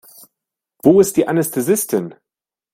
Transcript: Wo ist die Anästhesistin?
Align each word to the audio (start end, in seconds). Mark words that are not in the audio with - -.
Wo 0.81 0.99
ist 0.99 1.15
die 1.15 1.27
Anästhesistin? 1.27 2.15